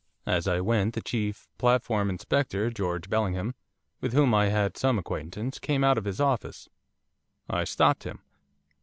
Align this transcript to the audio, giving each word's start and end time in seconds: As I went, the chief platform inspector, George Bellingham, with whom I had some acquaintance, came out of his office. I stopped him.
As 0.25 0.47
I 0.47 0.61
went, 0.61 0.95
the 0.95 1.01
chief 1.01 1.47
platform 1.59 2.09
inspector, 2.09 2.71
George 2.71 3.07
Bellingham, 3.07 3.53
with 3.99 4.13
whom 4.13 4.33
I 4.33 4.47
had 4.47 4.75
some 4.75 4.97
acquaintance, 4.97 5.59
came 5.59 5.83
out 5.83 5.95
of 5.99 6.05
his 6.05 6.19
office. 6.19 6.67
I 7.47 7.65
stopped 7.65 8.05
him. 8.05 8.17